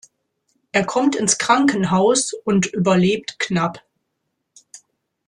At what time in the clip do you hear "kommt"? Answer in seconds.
0.83-1.15